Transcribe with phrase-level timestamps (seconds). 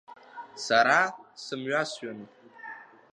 [0.65, 0.99] Сара
[1.43, 2.19] сымҩасҩын…